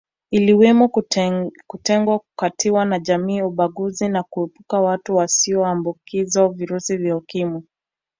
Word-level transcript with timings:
Ikiwemo 0.31 0.87
kutengwa 1.67 2.19
kukataliwa 2.19 2.85
na 2.85 2.99
jamii 2.99 3.41
ubaguzi 3.41 4.09
na 4.09 4.23
kuepukwa 4.23 4.81
watu 4.81 5.15
wasioambukizwa 5.15 6.49
virusi 6.49 6.97
vya 6.97 7.17
Ukimwi 7.17 7.63